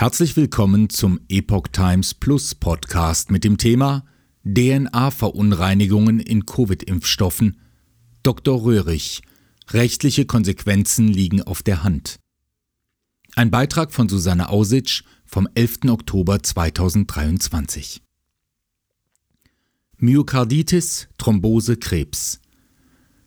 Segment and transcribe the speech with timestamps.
[0.00, 4.04] Herzlich willkommen zum Epoch Times Plus Podcast mit dem Thema
[4.44, 7.60] DNA-Verunreinigungen in Covid-Impfstoffen.
[8.22, 8.62] Dr.
[8.62, 9.22] Röhrig.
[9.70, 12.20] Rechtliche Konsequenzen liegen auf der Hand.
[13.34, 15.88] Ein Beitrag von Susanne Ausitsch vom 11.
[15.88, 18.00] Oktober 2023.
[19.96, 22.40] Myokarditis, Thrombose, Krebs.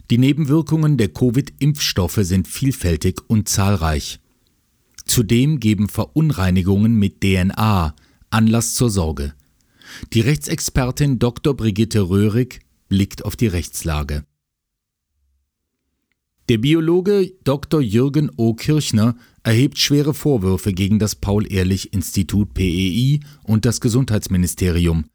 [0.10, 4.21] Die Nebenwirkungen der Covid-Impfstoffe sind vielfältig und zahlreich.
[5.06, 7.96] Zudem geben Verunreinigungen mit DNA
[8.30, 9.34] Anlass zur Sorge.
[10.14, 11.55] Die Rechtsexpertin Dr.
[11.55, 14.23] Brigitte Röhrig blickt auf die Rechtslage.
[16.50, 17.82] Der Biologe Dr.
[17.82, 18.54] Jürgen O.
[18.54, 25.06] Kirchner erhebt schwere Vorwürfe gegen das Paul-Ehrlich-Institut PEI und das Gesundheitsministerium.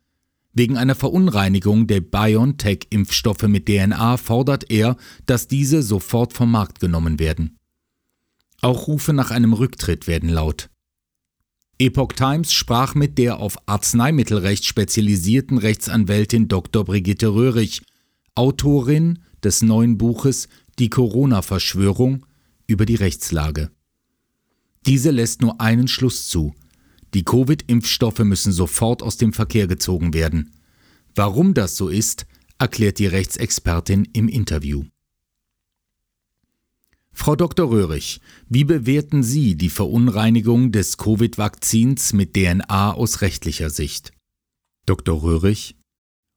[0.55, 4.97] Wegen einer Verunreinigung der BioNTech-Impfstoffe mit DNA fordert er,
[5.27, 7.59] dass diese sofort vom Markt genommen werden.
[8.63, 10.71] Auch Rufe nach einem Rücktritt werden laut.
[11.79, 16.85] Epoch Times sprach mit der auf Arzneimittelrecht spezialisierten Rechtsanwältin Dr.
[16.85, 17.83] Brigitte Röhrig,
[18.35, 20.49] Autorin des neuen Buches
[20.79, 22.25] Die Corona-Verschwörung,
[22.67, 23.71] über die Rechtslage.
[24.87, 26.55] Diese lässt nur einen Schluss zu.
[27.15, 30.53] Die Covid-Impfstoffe müssen sofort aus dem Verkehr gezogen werden.
[31.15, 32.27] Warum das so ist,
[32.59, 34.85] erklärt die Rechtsexpertin im Interview.
[37.19, 37.71] Frau Dr.
[37.71, 44.13] Röhrig, wie bewerten Sie die Verunreinigung des Covid-Vakzins mit DNA aus rechtlicher Sicht?
[44.85, 45.23] Dr.
[45.23, 45.77] Röhrig,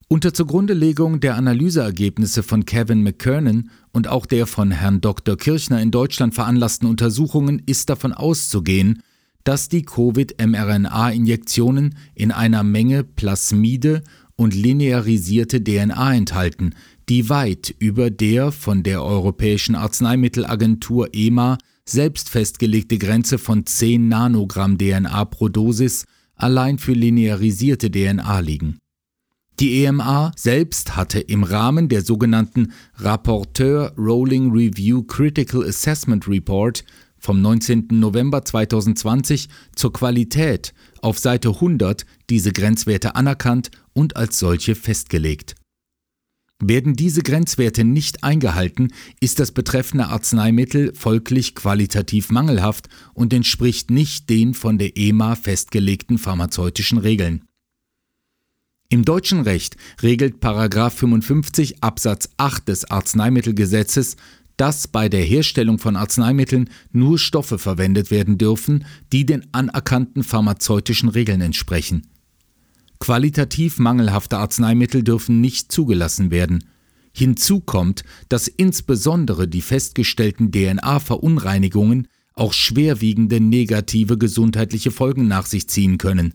[0.08, 5.36] unter Zugrundelegung der Analyseergebnisse von Kevin McKernan und auch der von Herrn Dr.
[5.36, 9.04] Kirchner in Deutschland veranlassten Untersuchungen ist davon auszugehen,
[9.44, 14.02] dass die Covid-mRNA-Injektionen in einer Menge Plasmide
[14.40, 16.74] und linearisierte DNA enthalten,
[17.10, 24.78] die weit über der von der Europäischen Arzneimittelagentur EMA selbst festgelegte Grenze von 10 Nanogramm
[24.78, 28.80] DNA pro Dosis allein für linearisierte DNA liegen.
[29.60, 36.86] Die EMA selbst hatte im Rahmen der sogenannten Rapporteur Rolling Review Critical Assessment Report
[37.20, 37.88] vom 19.
[37.92, 45.56] November 2020 zur Qualität auf Seite 100 diese Grenzwerte anerkannt und als solche festgelegt.
[46.62, 48.92] Werden diese Grenzwerte nicht eingehalten,
[49.22, 56.18] ist das betreffende Arzneimittel folglich qualitativ mangelhaft und entspricht nicht den von der EMA festgelegten
[56.18, 57.46] pharmazeutischen Regeln.
[58.92, 64.18] Im deutschen Recht regelt 55 Absatz 8 des Arzneimittelgesetzes,
[64.60, 68.84] dass bei der Herstellung von Arzneimitteln nur Stoffe verwendet werden dürfen,
[69.14, 72.08] die den anerkannten pharmazeutischen Regeln entsprechen.
[73.00, 76.66] Qualitativ mangelhafte Arzneimittel dürfen nicht zugelassen werden.
[77.14, 85.98] Hinzu kommt, dass insbesondere die festgestellten DNA-Verunreinigungen auch schwerwiegende negative gesundheitliche Folgen nach sich ziehen
[85.98, 86.34] können.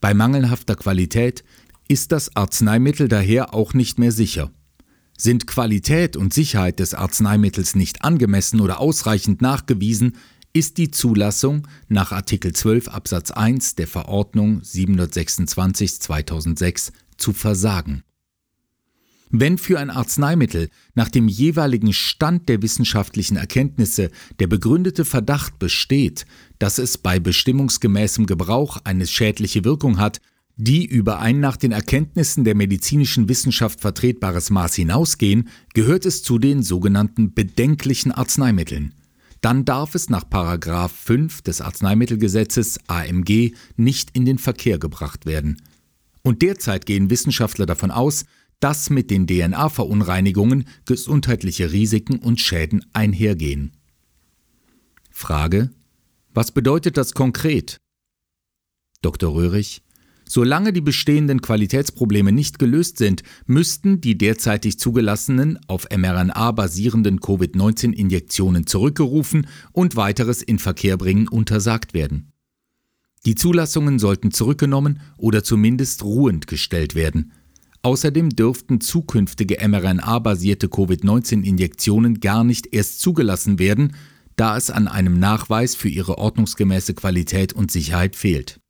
[0.00, 1.44] Bei mangelhafter Qualität
[1.86, 4.50] ist das Arzneimittel daher auch nicht mehr sicher.
[5.18, 10.18] Sind Qualität und Sicherheit des Arzneimittels nicht angemessen oder ausreichend nachgewiesen,
[10.52, 18.02] ist die Zulassung nach Artikel 12 Absatz 1 der Verordnung 726-2006 zu versagen.
[19.28, 26.26] Wenn für ein Arzneimittel nach dem jeweiligen Stand der wissenschaftlichen Erkenntnisse der begründete Verdacht besteht,
[26.58, 30.20] dass es bei bestimmungsgemäßem Gebrauch eine schädliche Wirkung hat,
[30.56, 36.38] die über ein nach den Erkenntnissen der medizinischen Wissenschaft vertretbares Maß hinausgehen, gehört es zu
[36.38, 38.94] den sogenannten bedenklichen Arzneimitteln
[39.46, 40.24] dann darf es nach
[40.88, 45.62] 5 des Arzneimittelgesetzes AMG nicht in den Verkehr gebracht werden.
[46.22, 48.24] Und derzeit gehen Wissenschaftler davon aus,
[48.58, 53.70] dass mit den DNA-Verunreinigungen gesundheitliche Risiken und Schäden einhergehen.
[55.12, 55.70] Frage:
[56.34, 57.76] Was bedeutet das konkret?
[59.02, 59.32] Dr.
[59.32, 59.82] Röhrig
[60.28, 68.66] Solange die bestehenden Qualitätsprobleme nicht gelöst sind, müssten die derzeitig zugelassenen auf mRNA basierenden Covid-19-Injektionen
[68.66, 72.32] zurückgerufen und weiteres in Verkehr bringen untersagt werden.
[73.24, 77.32] Die Zulassungen sollten zurückgenommen oder zumindest ruhend gestellt werden.
[77.82, 83.94] Außerdem dürften zukünftige mRNA-basierte Covid-19-Injektionen gar nicht erst zugelassen werden,
[84.34, 88.60] da es an einem Nachweis für ihre ordnungsgemäße Qualität und Sicherheit fehlt.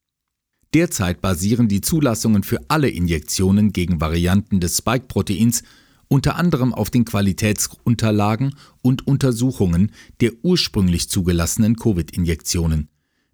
[0.74, 5.62] Derzeit basieren die Zulassungen für alle Injektionen gegen Varianten des Spike-Proteins
[6.08, 12.88] unter anderem auf den Qualitätsunterlagen und Untersuchungen der ursprünglich zugelassenen Covid-Injektionen.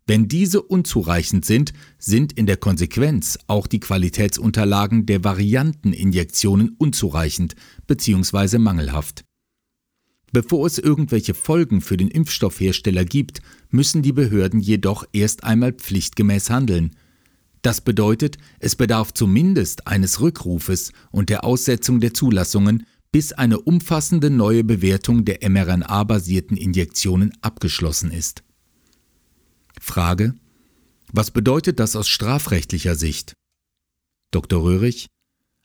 [0.07, 7.55] Wenn diese unzureichend sind, sind in der Konsequenz auch die Qualitätsunterlagen der Varianteninjektionen unzureichend
[7.87, 8.59] bzw.
[8.59, 9.25] mangelhaft.
[10.33, 16.51] Bevor es irgendwelche Folgen für den Impfstoffhersteller gibt, müssen die Behörden jedoch erst einmal pflichtgemäß
[16.51, 16.97] handeln.
[17.63, 24.31] Das bedeutet, es bedarf zumindest eines Rückrufes und der Aussetzung der Zulassungen, bis eine umfassende
[24.31, 28.43] neue Bewertung der mRNA-basierten Injektionen abgeschlossen ist.
[29.81, 30.35] Frage
[31.13, 33.35] Was bedeutet das aus strafrechtlicher Sicht?
[34.33, 34.63] Dr.
[34.63, 35.07] Röhrig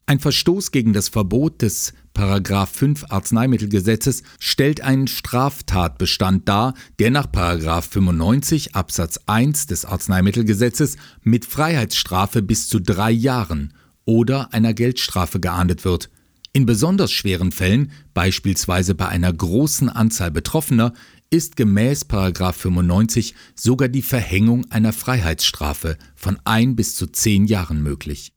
[0.07, 7.29] ein Verstoß gegen das Verbot des Paragraph 5 Arzneimittelgesetzes stellt einen Straftatbestand dar, der nach
[7.29, 13.73] Paragraph 95 Absatz 1 des Arzneimittelgesetzes mit Freiheitsstrafe bis zu drei Jahren
[14.05, 16.09] oder einer Geldstrafe geahndet wird.
[16.53, 20.93] In besonders schweren Fällen, beispielsweise bei einer großen Anzahl Betroffener,
[21.29, 28.31] ist gemäß 95 sogar die Verhängung einer Freiheitsstrafe von ein bis zu zehn Jahren möglich.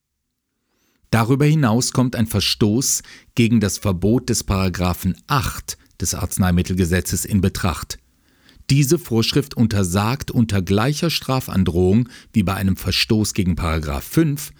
[1.10, 3.02] Darüber hinaus kommt ein Verstoß
[3.34, 7.98] gegen das Verbot des Paragraphen 8 des Arzneimittelgesetzes in Betracht.
[8.70, 14.52] Diese Vorschrift untersagt unter gleicher Strafandrohung wie bei einem Verstoß gegen Paragraph 5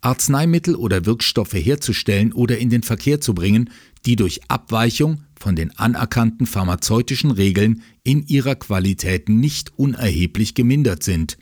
[0.00, 3.68] Arzneimittel oder Wirkstoffe herzustellen oder in den Verkehr zu bringen,
[4.06, 11.36] die durch Abweichung von den anerkannten pharmazeutischen Regeln in ihrer Qualität nicht unerheblich gemindert sind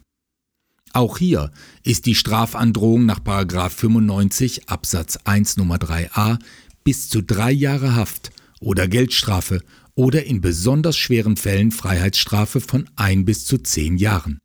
[0.92, 1.50] auch hier
[1.82, 6.38] ist die Strafandrohung nach 95 Absatz 1 Nummer 3a
[6.84, 8.30] bis zu drei Jahre Haft
[8.60, 9.62] oder Geldstrafe
[9.94, 14.38] oder in besonders schweren Fällen Freiheitsstrafe von ein bis zu zehn Jahren.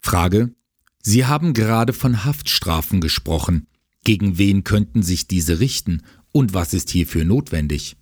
[0.00, 0.54] Frage
[1.02, 3.66] Sie haben gerade von Haftstrafen gesprochen.
[4.04, 7.96] Gegen wen könnten sich diese richten und was ist hierfür notwendig?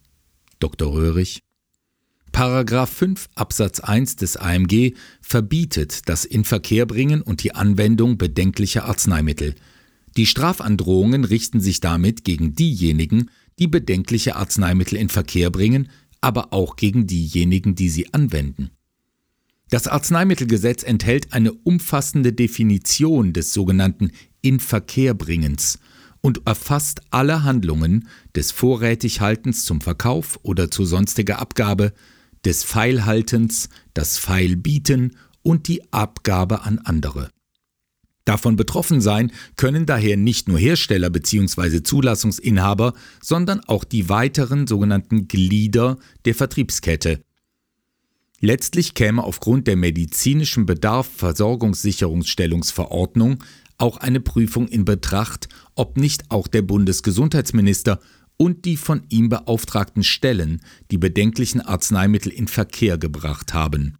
[0.60, 0.92] Dr.
[0.92, 1.40] Röhrig
[2.32, 9.54] Paragraph 5 Absatz 1 des AMG verbietet das Inverkehrbringen und die Anwendung bedenklicher Arzneimittel.
[10.16, 15.90] Die Strafandrohungen richten sich damit gegen diejenigen, die bedenkliche Arzneimittel in Verkehr bringen,
[16.22, 18.70] aber auch gegen diejenigen, die sie anwenden.
[19.68, 25.78] Das Arzneimittelgesetz enthält eine umfassende Definition des sogenannten Inverkehrbringens
[26.20, 31.92] und erfasst alle Handlungen des Vorrätighaltens zum Verkauf oder zu sonstiger Abgabe,
[32.44, 37.30] des Pfeilhaltens, das Pfeilbieten und die Abgabe an andere.
[38.24, 41.82] Davon betroffen sein können daher nicht nur Hersteller bzw.
[41.82, 47.20] Zulassungsinhaber, sondern auch die weiteren sogenannten Glieder der Vertriebskette.
[48.38, 53.42] Letztlich käme aufgrund der medizinischen Bedarf Versorgungssicherungsstellungsverordnung
[53.78, 57.98] auch eine Prüfung in Betracht, ob nicht auch der Bundesgesundheitsminister
[58.42, 63.98] und die von ihm beauftragten Stellen die bedenklichen Arzneimittel in Verkehr gebracht haben.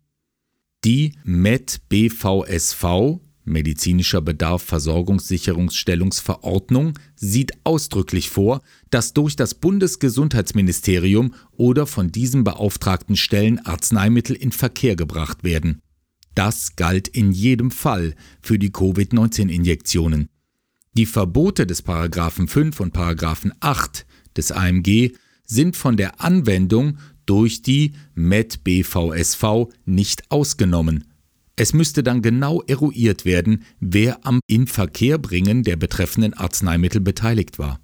[0.85, 12.11] Die MED BVSV Medizinischer Bedarf Versorgungssicherungsstellungsverordnung sieht ausdrücklich vor, dass durch das Bundesgesundheitsministerium oder von
[12.11, 15.83] diesem beauftragten Stellen Arzneimittel in Verkehr gebracht werden.
[16.35, 20.29] Das galt in jedem Fall für die Covid-19-Injektionen.
[20.95, 24.05] Die Verbote des Paragraphen 5 und Paragraphen 8
[24.37, 25.13] des AMG
[25.45, 31.05] sind von der Anwendung durch die MET BVSV nicht ausgenommen.
[31.57, 37.81] Es müsste dann genau eruiert werden, wer am Inverkehrbringen der betreffenden Arzneimittel beteiligt war.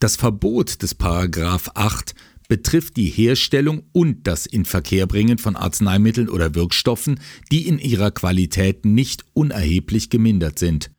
[0.00, 2.14] Das Verbot des Paragraph 8
[2.48, 7.20] betrifft die Herstellung und das Inverkehrbringen von Arzneimitteln oder Wirkstoffen,
[7.52, 10.90] die in ihrer Qualität nicht unerheblich gemindert sind.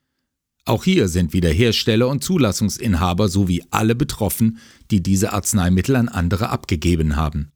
[0.69, 4.59] Auch hier sind wieder Hersteller und Zulassungsinhaber sowie alle betroffen,
[4.91, 7.51] die diese Arzneimittel an andere abgegeben haben.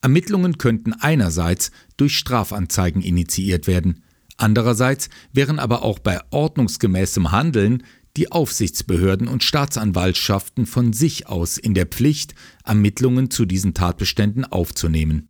[0.00, 4.04] Ermittlungen könnten einerseits durch Strafanzeigen initiiert werden,
[4.38, 7.82] andererseits wären aber auch bei ordnungsgemäßem Handeln
[8.16, 15.28] die Aufsichtsbehörden und Staatsanwaltschaften von sich aus in der Pflicht, Ermittlungen zu diesen Tatbeständen aufzunehmen.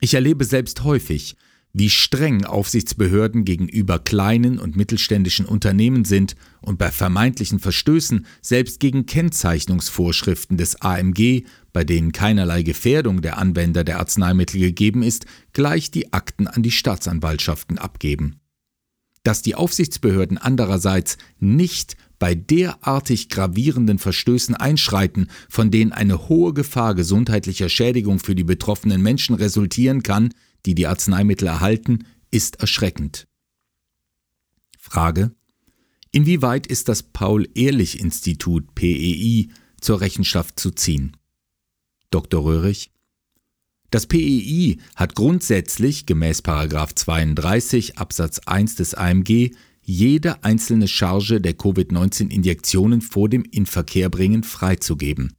[0.00, 1.36] Ich erlebe selbst häufig,
[1.78, 9.04] wie streng Aufsichtsbehörden gegenüber kleinen und mittelständischen Unternehmen sind und bei vermeintlichen Verstößen selbst gegen
[9.04, 16.14] Kennzeichnungsvorschriften des AMG, bei denen keinerlei Gefährdung der Anwender der Arzneimittel gegeben ist, gleich die
[16.14, 18.40] Akten an die Staatsanwaltschaften abgeben.
[19.22, 26.94] Dass die Aufsichtsbehörden andererseits nicht bei derartig gravierenden Verstößen einschreiten, von denen eine hohe Gefahr
[26.94, 30.30] gesundheitlicher Schädigung für die betroffenen Menschen resultieren kann,
[30.66, 33.26] die die Arzneimittel erhalten, ist erschreckend.
[34.78, 35.34] Frage.
[36.10, 39.48] Inwieweit ist das Paul-Ehrlich-Institut PEI
[39.80, 41.16] zur Rechenschaft zu ziehen?
[42.10, 42.44] Dr.
[42.44, 42.90] Röhrig.
[43.90, 53.00] Das PEI hat grundsätzlich gemäß 32 Absatz 1 des AMG jede einzelne Charge der Covid-19-Injektionen
[53.00, 55.34] vor dem Inverkehrbringen freizugeben.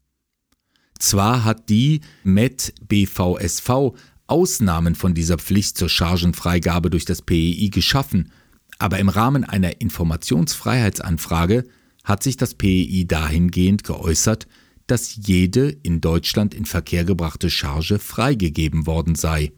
[1.00, 3.93] Zwar hat die MET BVSV
[4.27, 8.31] Ausnahmen von dieser Pflicht zur Chargenfreigabe durch das PEI geschaffen,
[8.79, 11.65] aber im Rahmen einer Informationsfreiheitsanfrage
[12.03, 14.48] hat sich das PEI dahingehend geäußert,
[14.86, 19.51] dass jede in Deutschland in Verkehr gebrachte Charge freigegeben worden sei.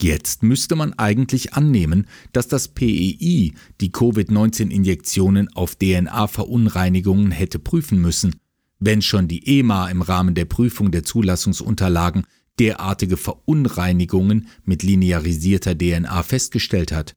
[0.00, 8.36] Jetzt müsste man eigentlich annehmen, dass das PEI die Covid-19-Injektionen auf DNA-Verunreinigungen hätte prüfen müssen,
[8.78, 12.24] wenn schon die EMA im Rahmen der Prüfung der Zulassungsunterlagen
[12.60, 17.14] derartige Verunreinigungen mit linearisierter DNA festgestellt hat.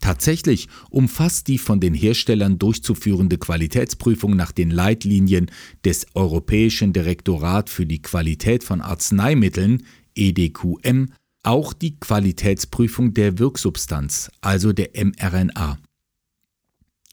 [0.00, 5.50] Tatsächlich umfasst die von den Herstellern durchzuführende Qualitätsprüfung nach den Leitlinien
[5.84, 9.84] des Europäischen Direktorat für die Qualität von Arzneimitteln
[10.14, 15.78] EDQM auch die Qualitätsprüfung der Wirksubstanz, also der mRNA.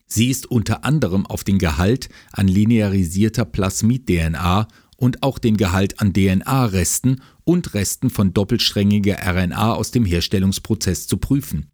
[0.07, 6.13] Sie ist unter anderem auf den Gehalt an linearisierter Plasmid-DNA und auch den Gehalt an
[6.13, 11.71] DNA-Resten und Resten von doppelsträngiger RNA aus dem Herstellungsprozess zu prüfen.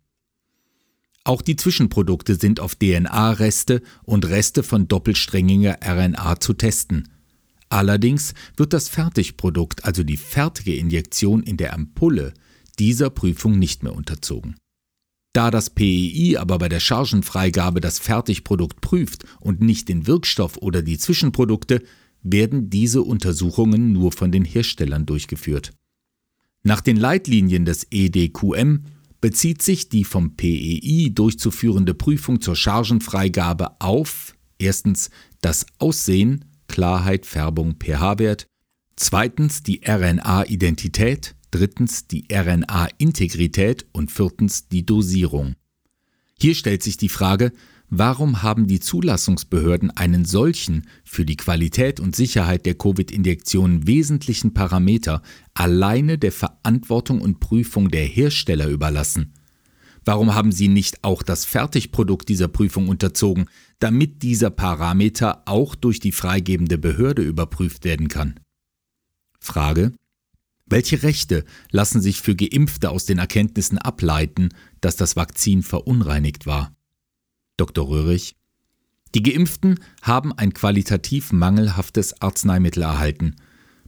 [1.23, 7.09] Auch die Zwischenprodukte sind auf DNA-Reste und Reste von doppelsträngiger RNA zu testen.
[7.69, 12.33] Allerdings wird das Fertigprodukt, also die fertige Injektion in der Ampulle,
[12.79, 14.55] dieser Prüfung nicht mehr unterzogen.
[15.33, 20.81] Da das PEI aber bei der Chargenfreigabe das Fertigprodukt prüft und nicht den Wirkstoff oder
[20.81, 21.83] die Zwischenprodukte,
[22.23, 25.71] werden diese Untersuchungen nur von den Herstellern durchgeführt.
[26.63, 28.83] Nach den Leitlinien des EDQM
[29.19, 35.09] bezieht sich die vom PEI durchzuführende Prüfung zur Chargenfreigabe auf erstens
[35.41, 38.47] das Aussehen, Klarheit, Färbung, pH-Wert,
[38.95, 45.55] zweitens die RNA-Identität, drittens die RNA-Integrität und viertens die Dosierung.
[46.39, 47.51] Hier stellt sich die Frage,
[47.91, 55.21] warum haben die Zulassungsbehörden einen solchen für die Qualität und Sicherheit der Covid-Injektionen wesentlichen Parameter
[55.53, 59.33] alleine der Verantwortung und Prüfung der Hersteller überlassen?
[60.03, 63.45] Warum haben sie nicht auch das Fertigprodukt dieser Prüfung unterzogen,
[63.77, 68.39] damit dieser Parameter auch durch die freigebende Behörde überprüft werden kann?
[69.39, 69.91] Frage
[70.71, 76.74] welche Rechte lassen sich für Geimpfte aus den Erkenntnissen ableiten, dass das Vakzin verunreinigt war?
[77.58, 77.88] Dr.
[77.88, 78.36] Röhrig
[79.13, 83.36] Die Geimpften haben ein qualitativ mangelhaftes Arzneimittel erhalten.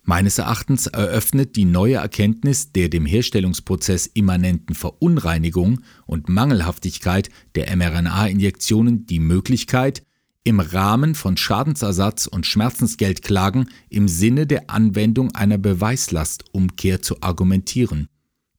[0.06, 9.06] Meines Erachtens eröffnet die neue Erkenntnis der dem Herstellungsprozess immanenten Verunreinigung und Mangelhaftigkeit der mRNA-Injektionen
[9.06, 10.04] die Möglichkeit,
[10.44, 18.10] im Rahmen von Schadensersatz und Schmerzensgeldklagen im Sinne der Anwendung einer Beweislastumkehr zu argumentieren.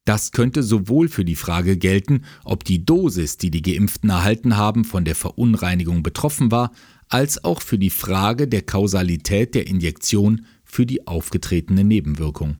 [0.05, 4.85] Das könnte sowohl für die Frage gelten, ob die Dosis, die die Geimpften erhalten haben,
[4.85, 6.71] von der Verunreinigung betroffen war,
[7.09, 12.57] als auch für die Frage der Kausalität der Injektion für die aufgetretene Nebenwirkung.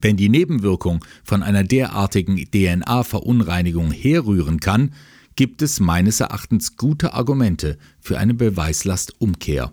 [0.00, 4.94] Wenn die Nebenwirkung von einer derartigen DNA-Verunreinigung herrühren kann,
[5.34, 9.72] gibt es meines Erachtens gute Argumente für eine Beweislastumkehr.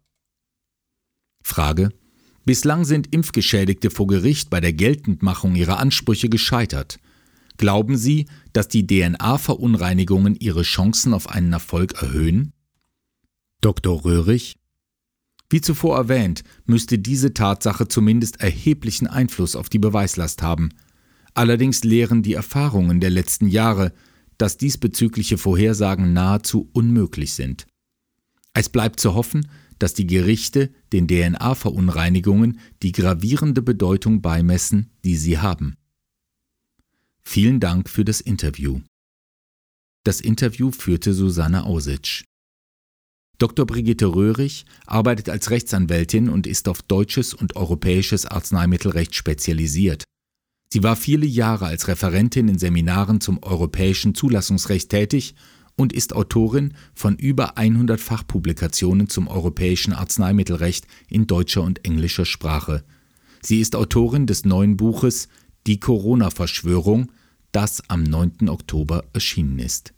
[1.43, 1.89] Frage.
[2.43, 6.99] Bislang sind Impfgeschädigte vor Gericht bei der Geltendmachung ihrer Ansprüche gescheitert.
[7.57, 12.53] Glauben Sie, dass die DNA-Verunreinigungen ihre Chancen auf einen Erfolg erhöhen?
[13.61, 14.03] Dr.
[14.03, 14.57] Röhrig
[15.51, 20.69] Wie zuvor erwähnt, müsste diese Tatsache zumindest erheblichen Einfluss auf die Beweislast haben.
[21.35, 23.93] Allerdings lehren die Erfahrungen der letzten Jahre,
[24.39, 27.67] dass diesbezügliche Vorhersagen nahezu unmöglich sind.
[28.53, 29.47] Es bleibt zu hoffen,
[29.81, 35.75] dass die Gerichte den DNA-Verunreinigungen die gravierende Bedeutung beimessen, die sie haben.
[37.23, 38.81] Vielen Dank für das Interview.
[40.03, 42.23] Das Interview führte Susanne Ausitsch.
[43.39, 43.65] Dr.
[43.65, 50.03] Brigitte Röhrig arbeitet als Rechtsanwältin und ist auf deutsches und europäisches Arzneimittelrecht spezialisiert.
[50.71, 55.33] Sie war viele Jahre als Referentin in Seminaren zum europäischen Zulassungsrecht tätig
[55.81, 62.83] und ist Autorin von über 100 Fachpublikationen zum europäischen Arzneimittelrecht in deutscher und englischer Sprache.
[63.41, 65.27] Sie ist Autorin des neuen Buches
[65.67, 67.11] Die Corona-Verschwörung,
[67.51, 68.47] das am 9.
[68.49, 69.93] Oktober erschienen ist.